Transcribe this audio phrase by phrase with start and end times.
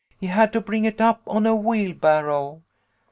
[0.19, 2.63] He had to bring it up on a wheelbarrow."